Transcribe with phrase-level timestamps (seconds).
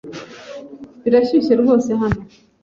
[1.03, 2.21] Birashyushye rwose hano.